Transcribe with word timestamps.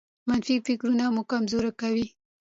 منفي 0.27 0.55
فکرونه 0.67 1.05
مو 1.13 1.23
کمزوري 1.31 1.71
کوي. 1.81 2.07